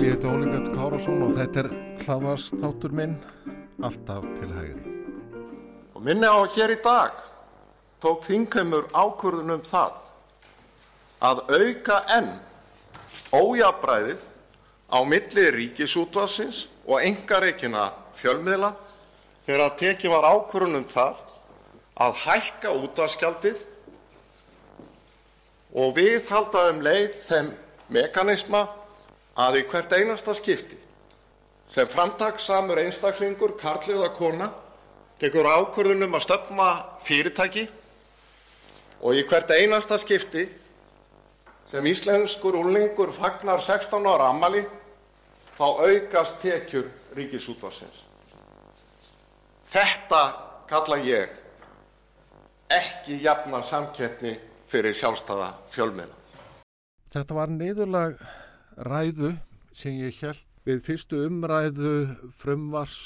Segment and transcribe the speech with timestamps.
[0.00, 1.66] Sæli, ég heiti Óli Björn Kárasson og þetta er
[2.06, 3.16] hlaðvars þáttur minn
[3.84, 4.92] alltaf til hægri.
[5.92, 7.18] Og minni á hér í dag
[8.00, 9.98] tók þingheimur ákvörðunum það
[11.20, 12.30] að auka enn
[13.28, 14.24] ójabræðið
[14.88, 17.90] á milli ríkisútvarsins og engareikina
[18.22, 18.72] fjölmiðla
[19.44, 21.24] þegar að tekið var ákvörðunum það
[22.00, 23.64] að hækka útvarskjaldið
[25.76, 27.56] og við halda um leið þeim
[27.92, 28.68] mekanisma
[29.38, 30.78] að í hvert einasta skipti
[31.70, 34.48] sem framtagssamur einstaklingur, karlið og kona,
[35.22, 36.70] tekur ákvörðunum að stöfma
[37.06, 37.68] fyrirtæki
[39.00, 40.48] og í hvert einasta skipti
[41.70, 44.64] sem íslenskur úrlingur fagnar 16 ára ammali
[45.54, 48.06] þá aukast tekjur ríkisútvarsins.
[49.70, 50.22] Þetta
[50.70, 51.36] kalla ég
[52.70, 54.34] ekki jafna samkeppni
[54.70, 56.16] fyrir sjálfstæða fjölmiðla.
[57.10, 58.18] Þetta var neyðurlag
[58.86, 59.34] ræðu
[59.76, 61.94] sem ég held við fyrstu umræðu
[62.36, 62.98] frumvars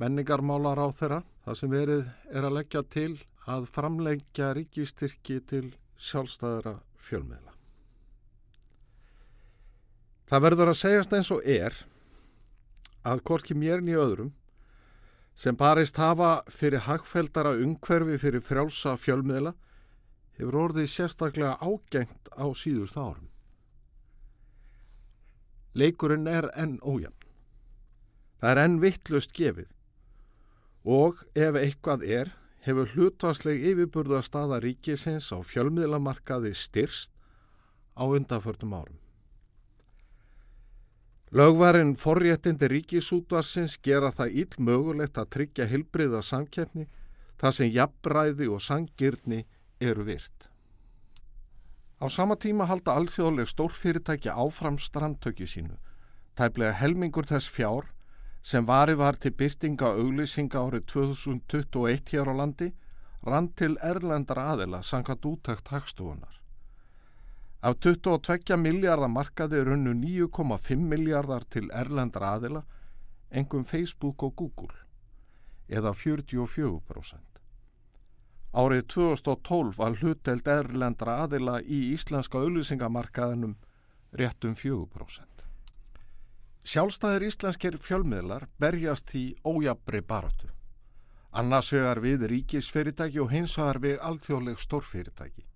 [0.00, 1.22] menningarmálar á þeirra.
[1.44, 3.12] Það sem verið er að leggja til
[3.50, 7.56] að framleggja ríkistyrki til sjálfstæðara fjölmiðla.
[10.30, 11.74] Það verður að segjast eins og er
[13.02, 14.30] að hvorki mér nýja öðrum
[15.34, 19.54] sem barist hafa fyrir hagfeldara umhverfi fyrir frjálsa fjölmiðla
[20.38, 23.31] hefur orðið sérstaklega ágengt á síðust árum.
[25.74, 27.28] Leikurinn er enn ójafn.
[28.40, 29.70] Það er enn vittlust gefið
[30.82, 32.32] og ef eitthvað er
[32.66, 37.12] hefur hlutvarsleg yfirburða staða ríkisins á fjölmiðlamarkaði styrst
[37.94, 38.98] á undanförnum árum.
[41.32, 46.88] Lögvarinn forréttindi ríkisútvarsins gera það íll mögulegt að tryggja hilbriða samkeppni
[47.40, 49.46] þar sem jafnræði og sangirni
[49.80, 50.51] eru virt.
[52.02, 55.76] Á sama tíma halda alþjóðleg stórfyrirtæki áfram strandtöki sínu,
[56.34, 57.92] tæplega helmingur þess fjár
[58.42, 62.72] sem vari var til byrtinga auglýsinga árið 2021 hér á landi,
[63.22, 66.42] rann til erlendar aðila sangat útækt hagstofunar.
[67.62, 72.64] Af 22 miljardar markaði runnu 9,5 miljardar til erlendar aðila,
[73.30, 74.74] engum Facebook og Google,
[75.70, 77.31] eða 44%.
[78.52, 83.54] Árið 2012 var hluteld erlendra aðila í íslenska auðlýsingamarkaðinum
[84.20, 85.46] réttum 4%.
[86.62, 90.50] Sjálfstæðir íslenskir fjölmiðlar berjast í ójabri baratu.
[91.32, 95.46] Annars vegar við ríkisfyrirtæki og hins vegar við alþjóðleg stórfyrirtæki.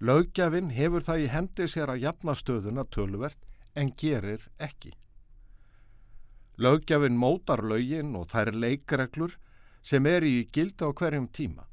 [0.00, 4.92] Laugjafinn hefur það í hendi sér að jafna stöðuna töluvert en gerir ekki.
[6.60, 9.40] Laugjafinn mótar laugin og þær leikreglur
[9.80, 11.69] sem er í gildi á hverjum tíma.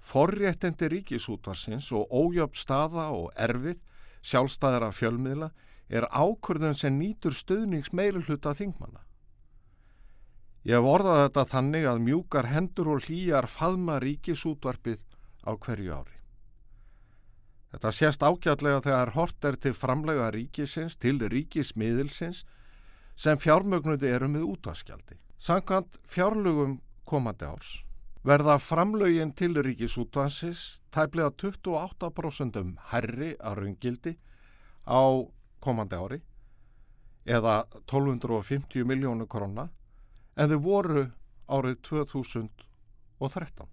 [0.00, 3.82] Forréttindi ríkisútvarsins og ójöfn staða og erfið
[4.24, 5.50] sjálfstæðara fjölmiðla
[5.90, 9.02] er ákvörðun sem nýtur stöðnings meilhluta þingmanna.
[10.64, 15.00] Ég hef orðað þetta þannig að mjúkar hendur og hlýjar faðma ríkisútvarpið
[15.48, 16.16] á hverju ári.
[17.70, 22.42] Þetta sést ágjörlega þegar hort er til framlega ríkisins til ríkismiðilsins
[23.16, 25.20] sem fjármögnuði eru með útvaskjaldi.
[25.38, 27.78] Sankant fjárlugum komandi árs
[28.26, 34.16] verða framlögin til ríkisútvansis tæplega 28% herri að raungildi
[34.84, 35.02] á
[35.60, 36.20] komandi ári
[37.24, 39.68] eða 1250 miljónu krona
[40.36, 41.04] en þau voru
[41.50, 43.68] árið 2013.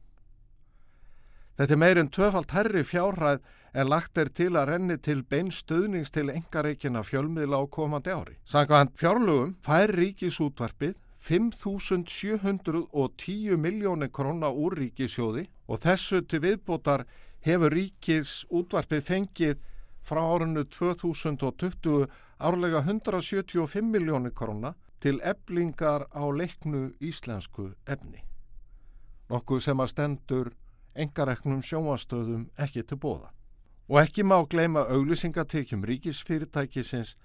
[1.58, 3.40] Þetta er meirinn tvöfalt herri fjárhæð
[3.74, 8.38] en lagt er til að renni til bein stöðnings til engareikina fjölmiðla á komandi ári.
[8.46, 10.96] Sankvæmt fjárlugum fær ríkisútvarpið
[11.27, 17.03] 5.710 miljónir krona úr ríkisjóði og þessu til viðbótar
[17.43, 19.59] hefur ríkis útvarpið fengið
[20.07, 22.07] frá árinu 2020
[22.40, 28.23] árlega 175 miljónir krona til eblingar á leiknu íslensku efni.
[29.28, 30.55] Nokkuð sem að stendur
[30.96, 33.35] engareknum sjóastöðum ekki til bóða.
[33.91, 37.19] Og ekki má gleima auglýsingatekjum ríkisfyrirtækisins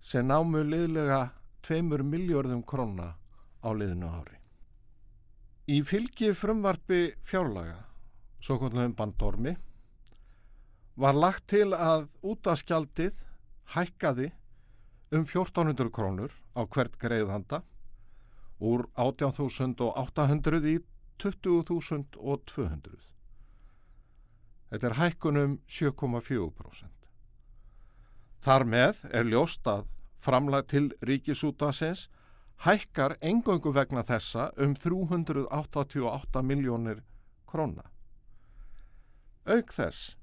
[0.00, 1.36] sem námu liðlega
[1.68, 3.20] 2 miljörðum krona
[3.64, 4.38] á liðinu ári.
[5.72, 7.78] Í fylgi frumvarfi fjárlaga,
[8.44, 9.54] svo konum bandormi,
[11.00, 13.14] var lagt til að útaskjaldið
[13.74, 14.28] hækkaði
[15.14, 17.62] um 1400 krónur á hvert greiðhanda
[18.60, 20.76] úr 18.800 í
[21.22, 23.00] 20.200.
[24.70, 26.90] Þetta er hækkunum 7,4%.
[28.44, 29.86] Þar með er ljóst að
[30.20, 32.08] framlag til ríkisútasins
[32.64, 37.02] hækkar engöngu vegna þessa um 388 miljónir
[37.46, 37.84] króna.
[39.44, 40.14] Auk þess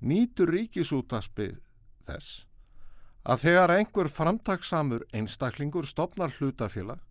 [0.00, 1.58] nýtur ríkisútaspið
[2.06, 2.44] þess
[3.26, 7.02] að þegar einhver framtaksamur einstaklingur stopnar hlutafélag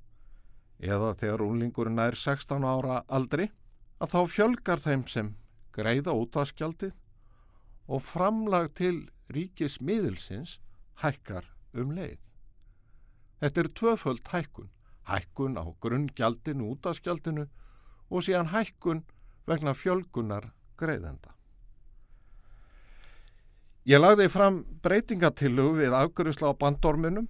[0.79, 3.49] eða þegar unlingur nær 16 ára aldri
[3.99, 5.35] að þá fjölgar þeim sem
[5.75, 6.95] greiða útvaskjaldið
[7.91, 10.57] og framlag til ríkis miðilsins
[11.03, 12.28] hækkar um leið.
[13.39, 14.69] Þetta er tvöföld hækkun,
[15.07, 17.47] hækkun á grunngjaldinu útvaskjaldinu
[18.09, 19.03] og síðan hækkun
[19.47, 21.35] vegna fjölgunar greiðenda.
[23.87, 27.29] Ég lagði fram breytingatillu við afgjörusla á bandorminum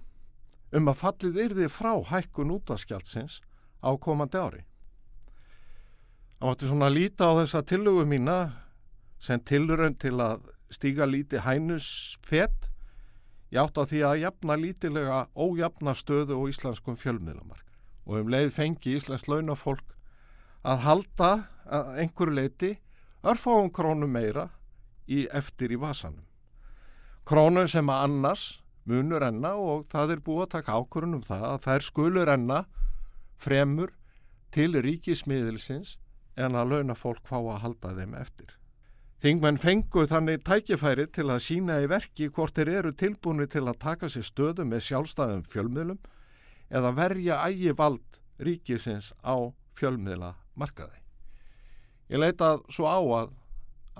[0.76, 3.40] um að fallið yrði frá hækkun útaskjaldsins
[3.80, 4.64] á komandi ári.
[6.40, 8.36] Það mátti svona líta á þessa tillugu mína
[9.20, 12.69] sem tillurinn til að stíga líti hænus fett
[13.50, 17.66] ég átt á því að jafna lítilega ójafna stöðu og íslenskum fjölmiðlamark
[18.06, 19.96] og um leið fengi íslensk launafólk
[20.66, 21.30] að halda
[21.66, 22.72] að einhverju leiti
[23.26, 24.48] örfáum krónu meira
[25.10, 26.24] í eftir í vasanum.
[27.26, 28.44] Krónu sem að annars
[28.88, 32.60] munur enna og það er búið að taka ákvörunum það að þær skulur enna
[33.40, 33.92] fremur
[34.54, 35.98] til ríkismiðilsins
[36.40, 38.59] en að launa fólk fá að halda þeim eftir.
[39.20, 43.76] Þingmenn fengu þannig tækifæri til að sína í verki hvort þeir eru tilbúinu til að
[43.82, 45.98] taka sér stöðu með sjálfstæðum fjölmiðlum
[46.72, 50.96] eða verja ægi vald ríkisins á fjölmiðla markaði.
[52.08, 53.34] Ég leitað svo á að,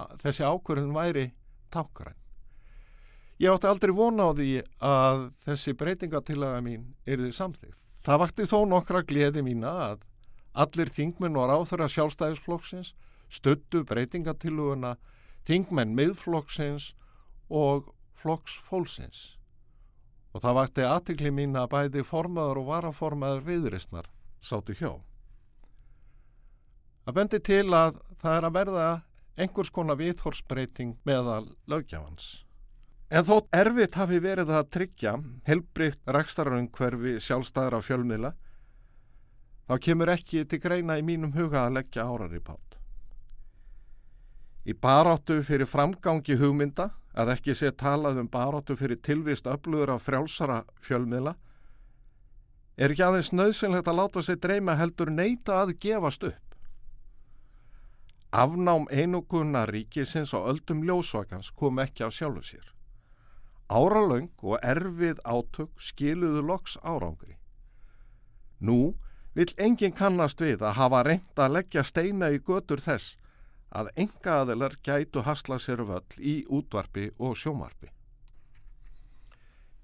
[0.00, 1.26] að þessi ákvörðin væri
[1.69, 2.17] tákgræn.
[3.44, 4.49] Ég átti aldrei vona á því
[4.81, 7.76] að þessi breytingatillaga mín er því samþýgt.
[8.00, 10.08] Það vakti þó nokkra gleði mína að
[10.64, 12.94] allir þingmenn og ráþurra sjálfstæðisflokksins
[13.31, 14.97] stöttu breytingatilluguna
[15.49, 16.93] þingmenn miðflokksins
[17.49, 19.21] og flokks fólksins.
[20.35, 24.11] Og það vakti aðtikli mín að bæði formaður og varaformaður viðristnar
[24.43, 24.93] sátu hjá.
[27.05, 28.88] Það bendi til að það er að verða
[29.41, 32.44] einhvers konar viðhorsbreyting meðal lögjafans.
[33.11, 35.17] En þó erfitt hafi verið að tryggja
[35.49, 38.35] helbrikt rækstaröngverfi sjálfstæðra fjölmiðla,
[39.67, 42.69] þá kemur ekki til greina í mínum huga að leggja árar í pátt.
[44.68, 50.04] Í baráttu fyrir framgangi hugmynda, að ekki sé talað um baráttu fyrir tilvist öflugur af
[50.04, 51.34] frjálsara fjölmiðla,
[52.76, 56.56] er ekki aðeins nöðsynlegt að láta sig dreyma heldur neyta að gefast upp.
[58.30, 62.66] Afnám einuguna ríkisins og öldum ljósvakans kom ekki á sjálfu sér.
[63.70, 67.36] Áralöng og erfið átök skiluðu loks árangri.
[68.60, 68.94] Nú
[69.34, 73.16] vil enginn kannast við að hafa reynd að leggja steina í götur þess
[73.70, 77.90] að enga aðilar gætu hasla sér völl í útvarpi og sjómarpi.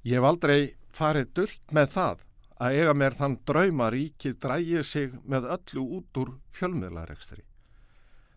[0.06, 2.25] Ég hef aldrei farið dullt með það
[2.56, 7.43] að eiga mér þann drauma ríkið drægið sig með öllu út úr fjölmiðlarekstri.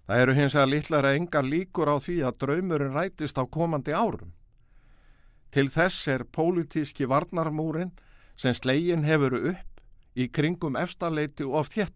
[0.10, 4.34] Það eru hins vegar litlara engar líkur á því að draumurinn rætist á komandi árum.
[5.54, 7.94] Til þess er pólitíski varnarmúrin
[8.36, 9.81] sem slegin hefur upp
[10.18, 11.94] í kringum efstaleiti og þétt.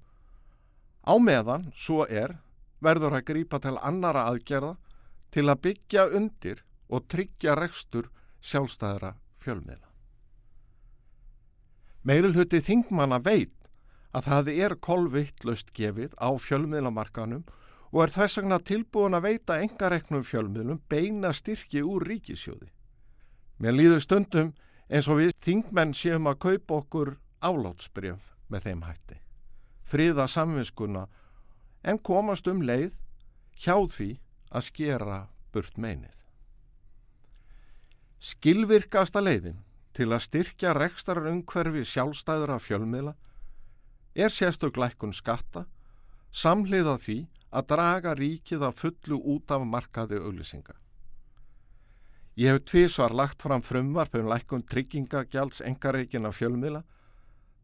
[1.03, 2.38] Á meðan, svo er,
[2.83, 4.75] verður að grípa til annara aðgerða
[5.34, 6.62] til að byggja undir
[6.93, 8.10] og tryggja rekstur
[8.43, 9.89] sjálfstæðra fjölmiðla.
[12.03, 13.55] Meilhutti Þingmanna veit
[14.13, 17.46] að það er kolvittlust gefið á fjölmiðlamarkanum
[17.93, 22.69] og er þess vegna tilbúin að veita engareknum fjölmiðlum beina styrki úr ríkisjóði.
[23.62, 24.53] Mér líður stundum
[24.89, 29.19] eins og við þingmenn séum að kaupa okkur álátsbrjöf með þeim hætti.
[29.84, 31.07] Fríða samvinskuna
[31.83, 32.93] en komast um leið
[33.59, 34.09] hjá því
[34.53, 35.19] að skera
[35.53, 36.15] burt meinið.
[38.23, 39.59] Skilvirkasta leiðin
[39.93, 43.13] til að styrkja rekstarar umhverfi sjálfstæður af fjölmiðla
[44.15, 45.65] er sérstuglækkun skatta
[46.33, 47.17] samhliða því
[47.53, 50.73] að draga ríkið að fullu út af markaði auðlisinga.
[52.33, 56.81] Ég hef tvísvar lagt fram frumvarp um lækkun tryggingagjalds engareikin af fjölmiðla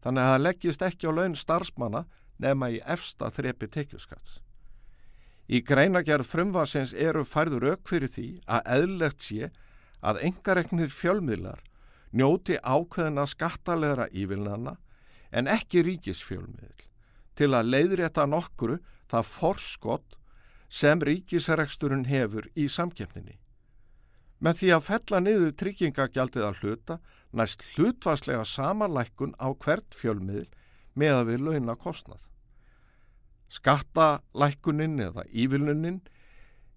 [0.03, 2.03] þannig að það leggist ekki á laun starfsmanna
[2.39, 4.39] nema í efsta þrepi tekjuskats.
[5.49, 9.49] Í greinagerð frumvarsins eru færður auk fyrir því að eðlegt sé
[10.05, 11.63] að engareiknir fjölmiðlar
[12.13, 14.77] njóti ákveðina skattalegra ívilnana
[15.31, 16.87] en ekki ríkisfjölmiðl
[17.37, 18.79] til að leiðrétta nokkuru
[19.09, 20.17] það forskott
[20.69, 23.39] sem ríkisreksturinn hefur í samkeppninni.
[24.39, 26.99] Með því að fella niður tryggingagjaldið að hluta
[27.35, 30.47] næst hlutvarslega samanlækkun á hvert fjölmiðl
[30.93, 32.28] með að við launa kostnað.
[33.49, 36.01] Skattalækkunin eða ívilnunin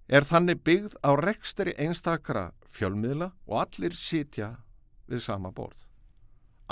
[0.08, 4.54] er þannig byggð á reksteri einstakra fjölmiðla og allir sitja
[5.08, 5.84] við sama borð.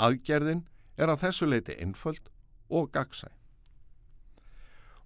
[0.01, 0.65] Aðgerðin
[0.97, 2.31] er að þessu leiti einföld
[2.69, 3.29] og gagsæ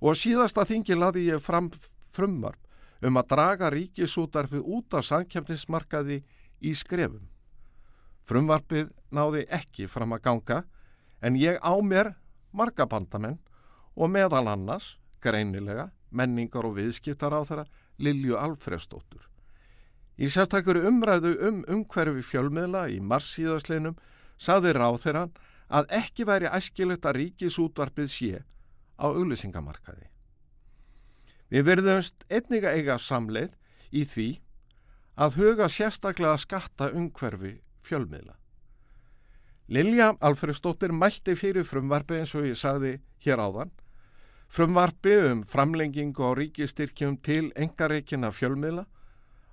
[0.05, 1.69] og síðasta þingi laði ég fram
[2.13, 2.61] frumvarp
[3.05, 6.21] um að draga ríkisútarfi út af samkjöfnismarkaði
[6.65, 7.27] í skrefum.
[8.25, 10.61] Frumvarpið náði ekki fram að ganga
[11.21, 12.15] en ég á mér
[12.55, 13.37] marga bandamenn
[13.95, 17.65] og meðal annars, greinilega, menningar og viðskiptar á þeirra
[17.99, 19.23] Lilju Alfredsdóttur.
[20.15, 23.97] Í sérstakuru umræðu um umhverfi fjölmiðla í marsíðasleinum
[24.39, 25.25] saði ráð þeirra
[25.67, 28.43] að ekki væri æskilegt að ríkisútvarpið sé
[28.95, 30.07] á auglýsingamarkaði.
[31.51, 33.53] Við verðumst einniga eiga samleið
[33.91, 34.29] í því
[35.15, 38.35] að huga sérstaklega skatta umhverfi fjölmiðla.
[39.67, 43.71] Lilja Alfredsdóttir mælti fyrir frumvarfi eins og ég sagði hér áðan
[44.51, 48.85] frumvarfi um framlengingu á ríkistyrkjum til engareikina fjölmiðla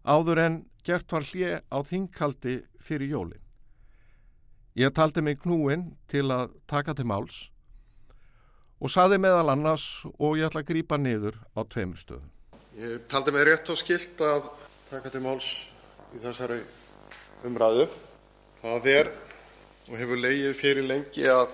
[0.05, 3.43] áður en gert var hlið á þingkaldi fyrir jólinn.
[4.75, 7.49] Ég taldi mig knúin til að taka til máls
[8.83, 12.31] og saði meðal annars og ég ætla að grýpa niður á tveimur stöðum.
[12.81, 14.49] Ég taldi mig rétt og skilt að
[14.91, 15.51] taka til máls
[16.17, 16.63] í þessari
[17.47, 17.87] umræðu.
[18.63, 19.13] Það er
[19.91, 21.53] og hefur leigið fyrir lengi að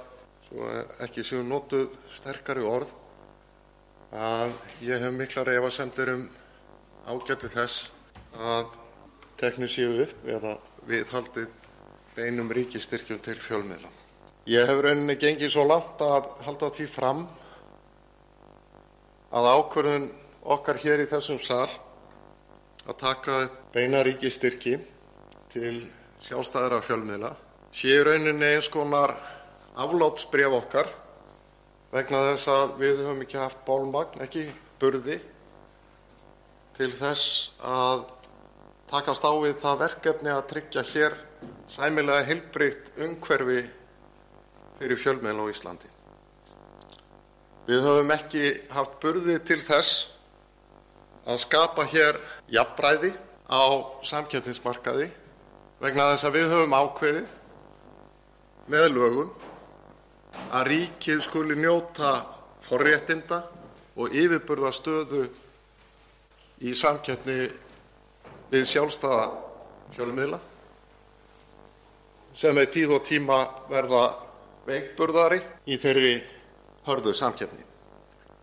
[1.04, 2.94] ekki séu nótuð sterkari orð
[4.12, 6.28] að ég hef miklar efasemdir um
[7.08, 7.90] ágæti þess
[8.38, 8.76] að
[9.40, 10.54] teknir séu upp eða
[10.88, 11.48] viðhaldið
[12.16, 13.90] beinum ríkistyrkjum til fjölmiðla.
[14.48, 17.26] Ég hef rauninni gengið svo langt að halda því fram
[19.28, 20.08] að ákvörðun
[20.56, 21.68] okkar hér í þessum sal
[22.88, 23.42] að taka
[23.74, 24.78] beina ríkistyrki
[25.52, 25.74] til
[26.24, 27.34] sjálfstæðara fjölmiðla
[27.76, 29.12] sé rauninni eins konar
[29.78, 30.88] aflátsbref okkar
[31.92, 34.46] vegna þess að við höfum ekki haft bólmagn, ekki
[34.80, 35.18] burði
[36.76, 38.04] til þess að
[38.88, 41.16] takast á við það verkefni að tryggja hér
[41.68, 43.62] sæmilega heilbreytt umhverfi
[44.78, 45.90] fyrir fjölmiðla á Íslandi.
[47.68, 50.06] Við höfum ekki haft burði til þess
[51.28, 52.20] að skapa hér
[52.52, 53.10] jafnbræði
[53.48, 53.64] á
[54.08, 55.10] samkjöfninsmarkaði
[55.82, 57.36] vegna þess að við höfum ákveðið
[58.72, 59.47] með lögum
[60.52, 62.12] að ríkið skuli njóta
[62.64, 63.42] forréttinda
[63.98, 65.24] og yfirburða stöðu
[66.64, 67.38] í samkeppni
[68.50, 69.26] við sjálfstæða
[69.96, 70.40] fjölmiðla
[72.38, 73.38] sem með tíð og tíma
[73.70, 74.02] verða
[74.68, 76.12] veikburðari í þeirri
[76.86, 77.64] hörðu samkeppni.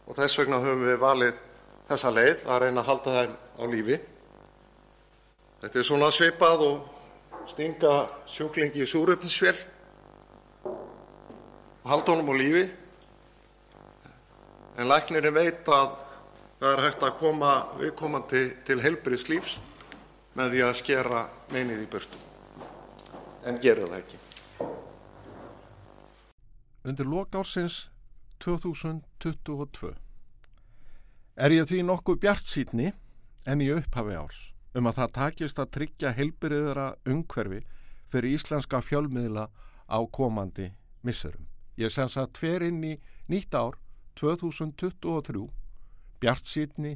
[0.06, 1.38] Og þess vegna höfum við valið
[1.90, 4.00] þessa leið að reyna að halda þeim á lífi.
[5.62, 7.94] Þetta er svona svipað og stinga
[8.30, 9.75] sjúklingi í súröfnisvél og
[11.86, 12.66] halda honum á lífi
[14.78, 15.94] en læknirinn veit að
[16.60, 19.60] það er hægt að koma viðkomandi til heilbriðs lífs
[20.36, 21.22] með því að skera
[21.54, 22.22] meinið í burtu
[23.46, 24.22] en gera það ekki.
[26.86, 27.78] Undir lokársins
[28.42, 29.94] 2022
[31.36, 32.92] er ég því nokkuð bjart sítni
[33.46, 34.44] en í upphafi árs
[34.76, 37.62] um að það takist að tryggja heilbriðara umhverfi
[38.10, 39.52] fyrir íslenska fjölmiðla
[39.86, 40.74] á komandi
[41.06, 41.46] missurum.
[41.76, 42.94] Ég sens að tver inn í
[43.32, 43.76] nýtt ár
[44.16, 45.44] 2023
[46.24, 46.96] bjart sítni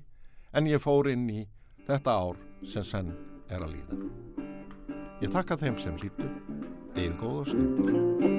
[0.56, 1.44] en ég fór inn í
[1.90, 3.14] þetta ár sem senn
[3.52, 4.02] er að líða.
[5.20, 6.32] Ég þakka þeim sem lítu,
[6.96, 8.39] eigið góða stundir.